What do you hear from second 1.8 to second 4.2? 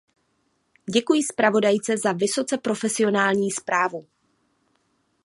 za vysoce profesionální zprávu.